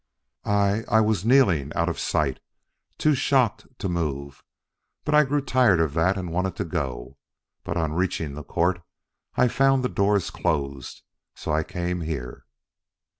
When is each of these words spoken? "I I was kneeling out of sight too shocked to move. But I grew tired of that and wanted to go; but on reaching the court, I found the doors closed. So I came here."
"I 0.45 0.83
I 0.87 0.99
was 0.99 1.25
kneeling 1.27 1.71
out 1.75 1.87
of 1.87 1.99
sight 1.99 2.39
too 2.97 3.13
shocked 3.13 3.67
to 3.77 3.87
move. 3.87 4.43
But 5.05 5.13
I 5.13 5.23
grew 5.23 5.41
tired 5.43 5.79
of 5.79 5.93
that 5.93 6.17
and 6.17 6.31
wanted 6.31 6.55
to 6.55 6.65
go; 6.65 7.17
but 7.63 7.77
on 7.77 7.93
reaching 7.93 8.33
the 8.33 8.43
court, 8.43 8.81
I 9.35 9.47
found 9.47 9.83
the 9.83 9.89
doors 9.89 10.31
closed. 10.31 11.03
So 11.35 11.51
I 11.53 11.61
came 11.61 12.01
here." 12.01 12.45